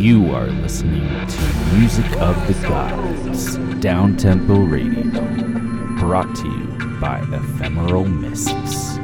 You 0.00 0.34
are 0.34 0.46
listening 0.46 1.06
to 1.06 1.74
Music 1.74 2.10
of 2.22 2.34
the 2.46 2.54
Gods, 2.66 3.58
Downtempo 3.82 4.56
Radio, 4.72 5.20
brought 6.00 6.34
to 6.36 6.48
you 6.48 6.98
by 6.98 7.18
Ephemeral 7.30 8.06
Mists. 8.06 8.98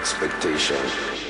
expectation. 0.00 1.29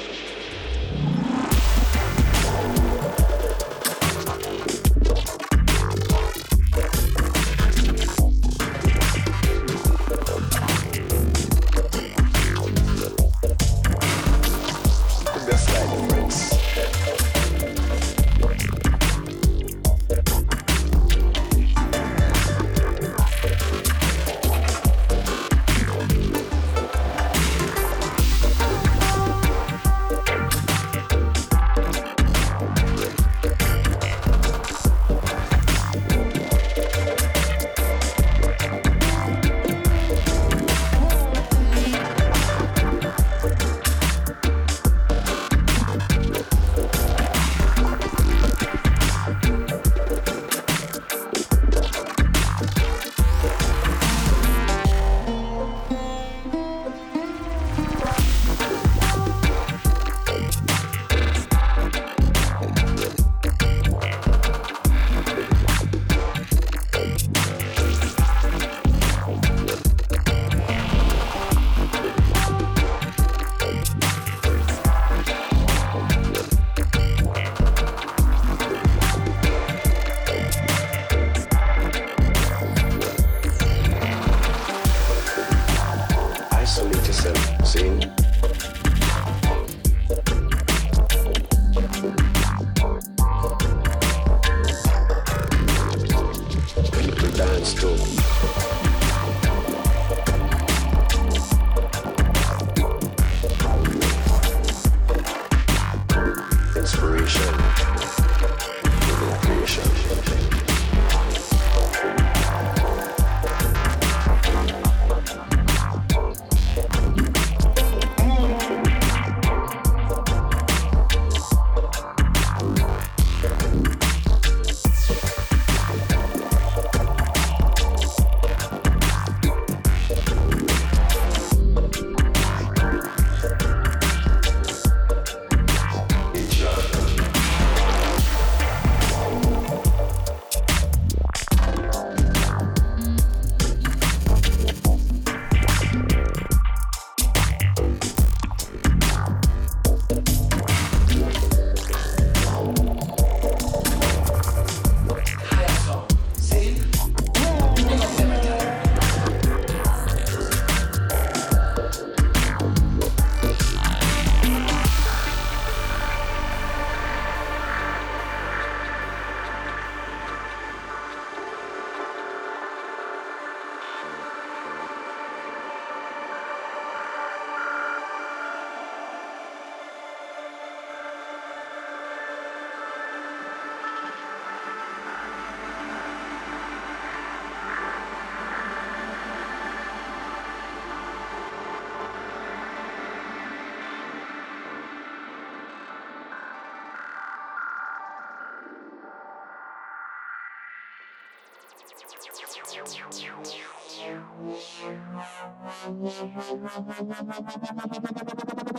Thank 202.63 202.85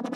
you. 0.06 0.11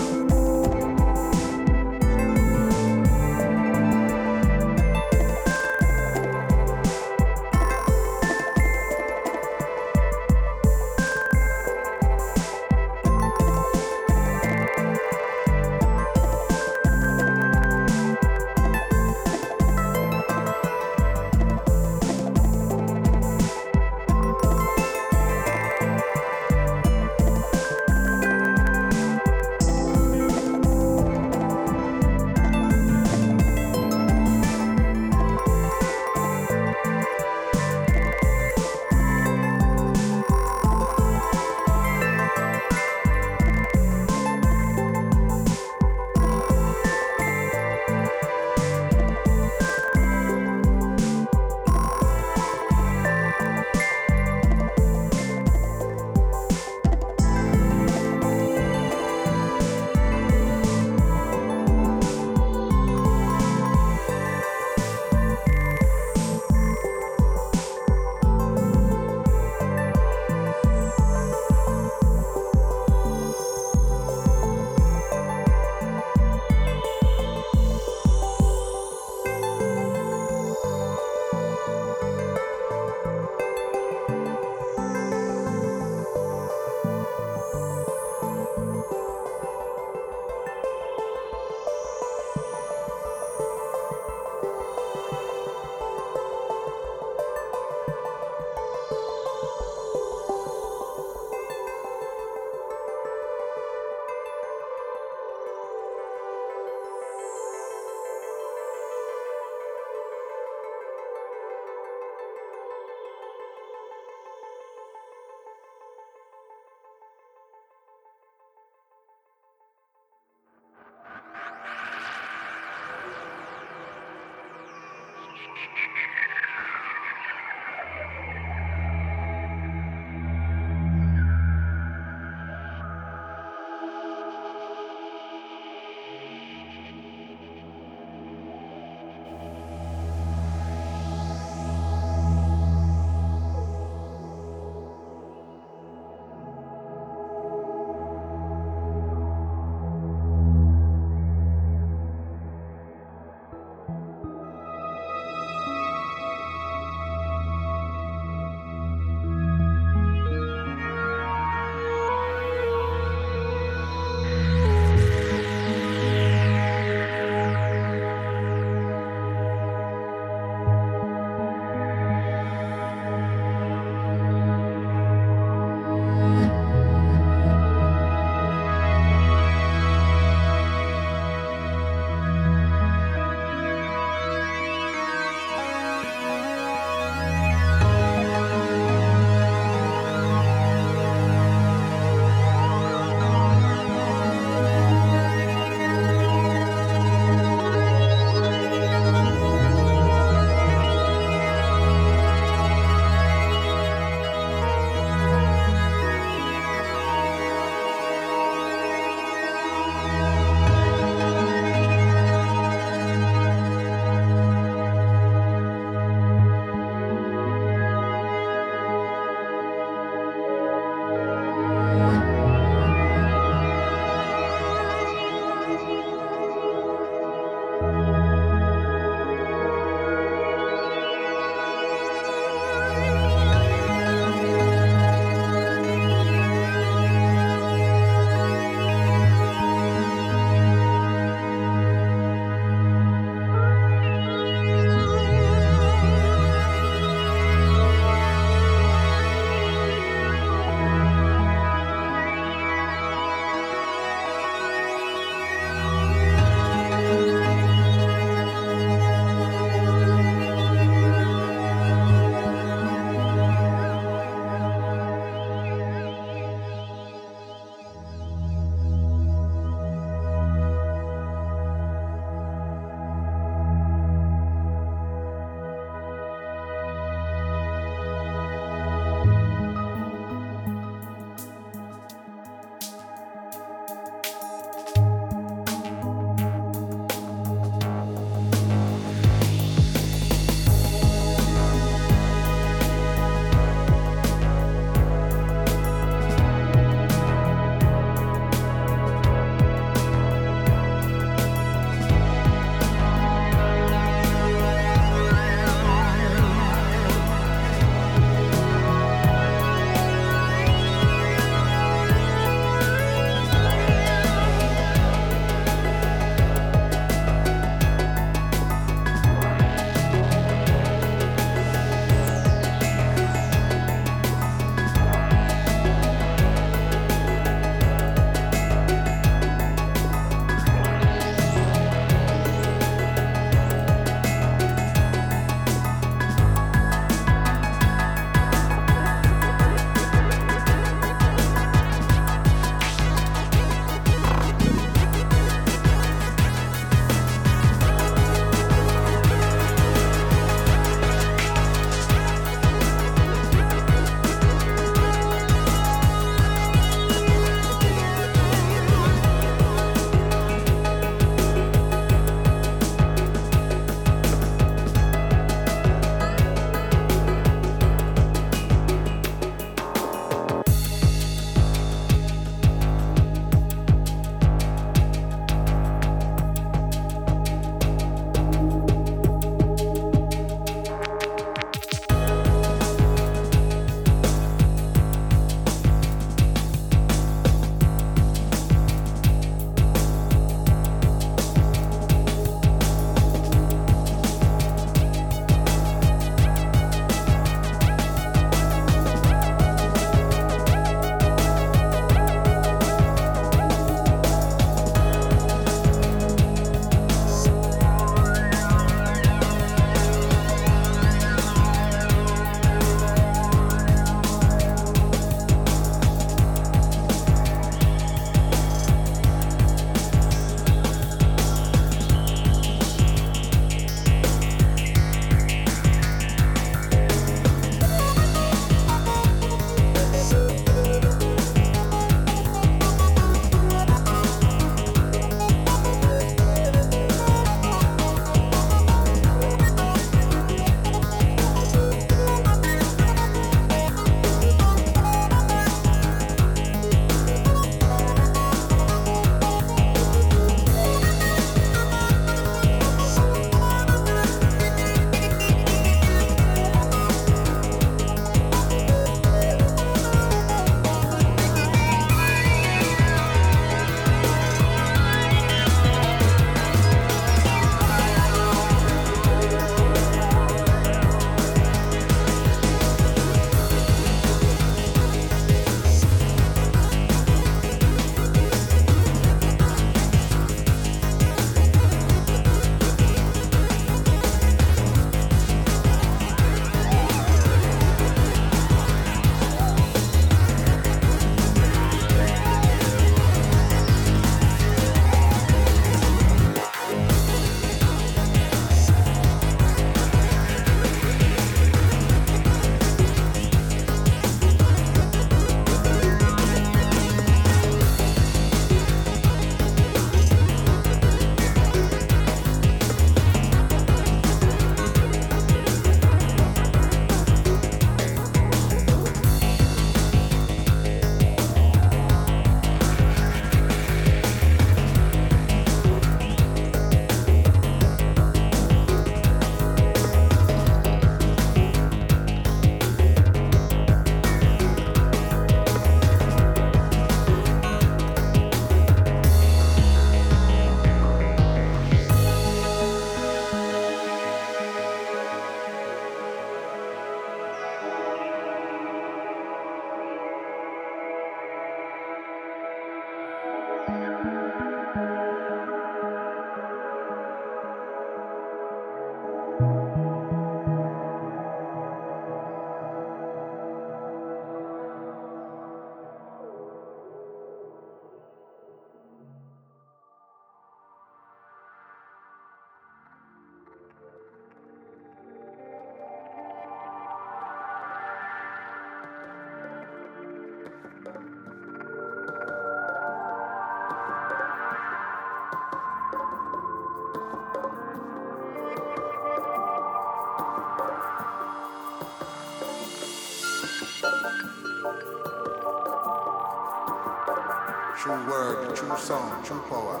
True 597.98 598.30
word, 598.30 598.74
true 598.74 598.96
song, 598.96 599.44
true 599.44 599.60
power. 599.68 600.00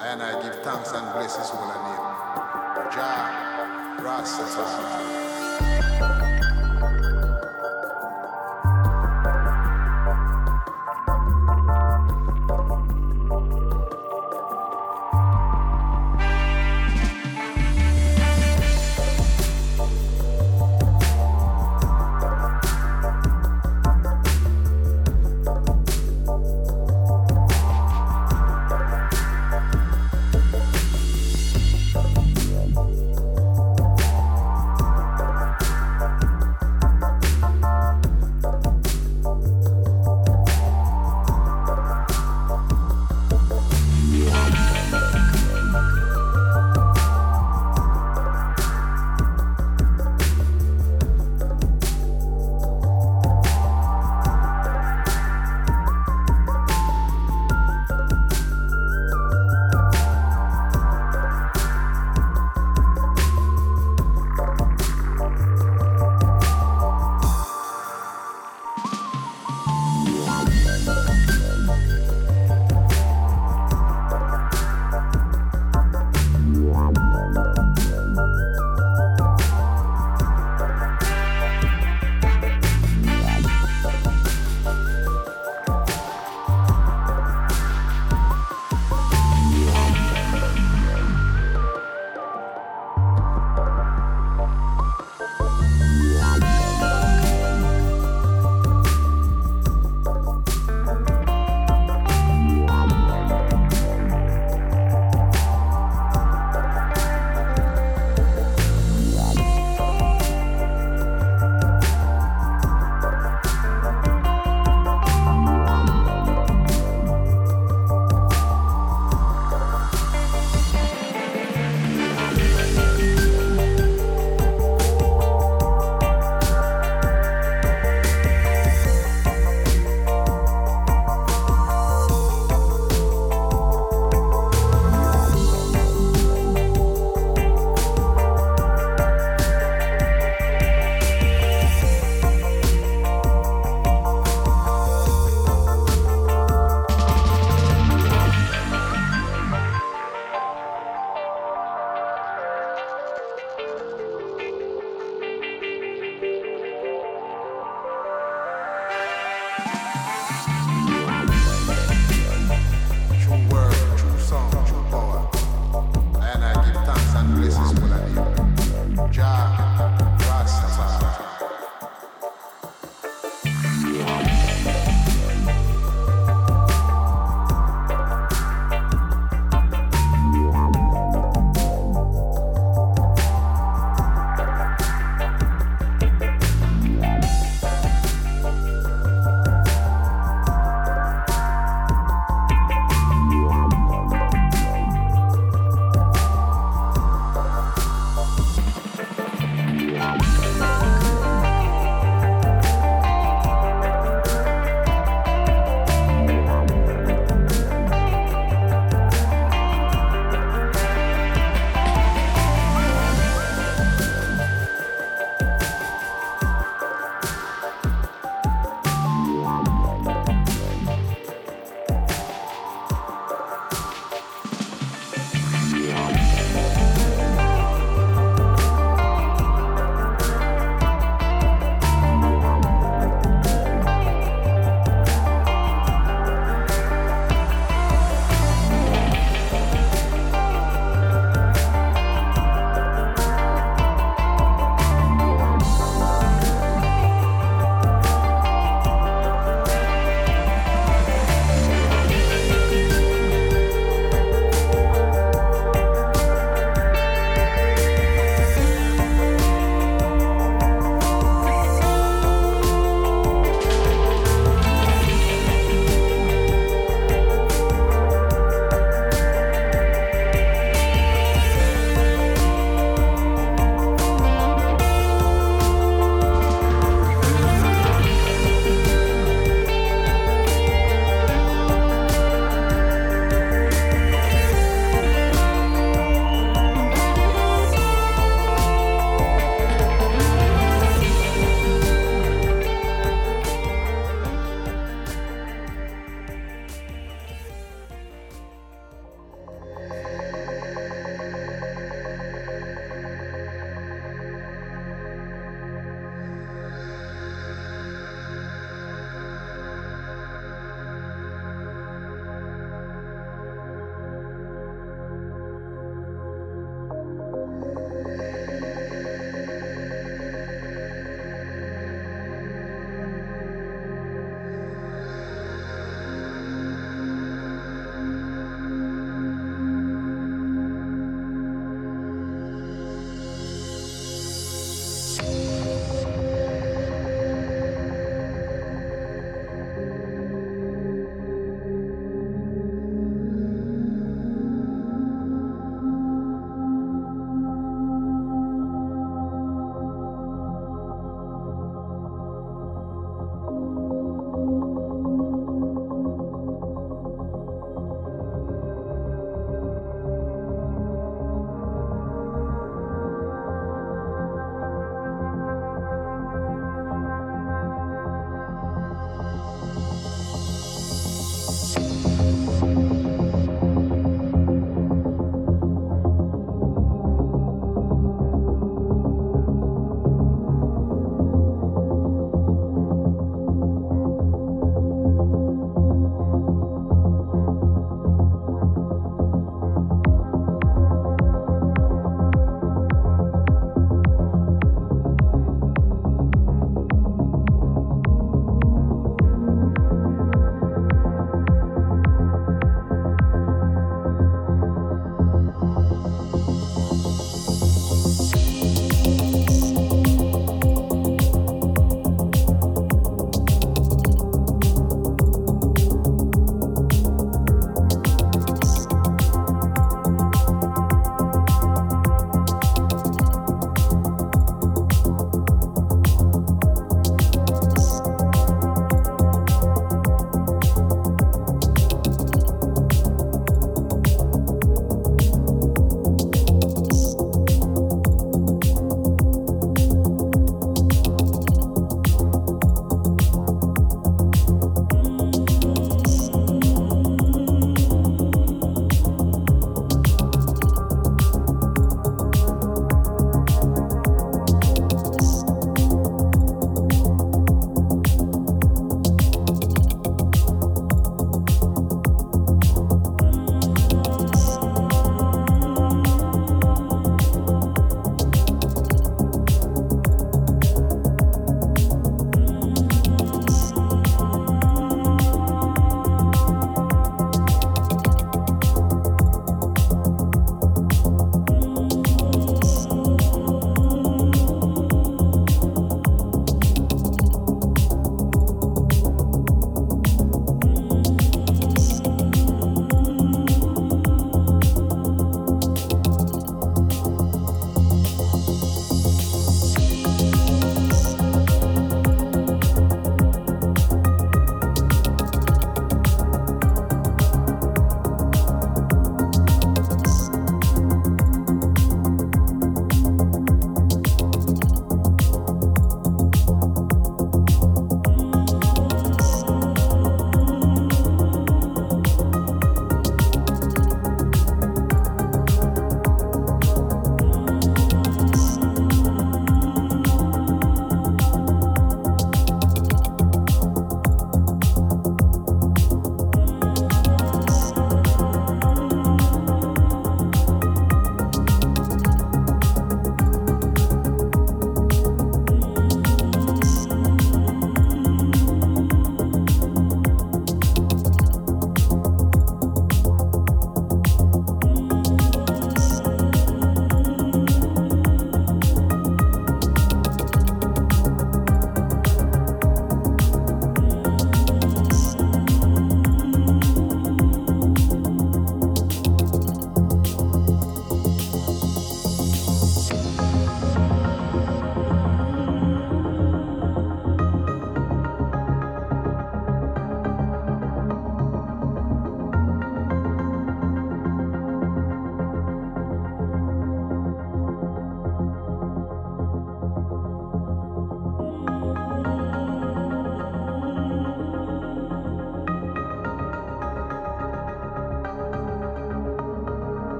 And 0.00 0.22
I 0.22 0.42
give 0.42 0.62
thanks 0.62 0.92
and 0.92 1.12
blessings 1.14 1.48
to 1.48 1.56
holy 1.56 1.78
name. 1.88 2.04
Jah, 2.92 3.96
Rastafari. 4.00 5.23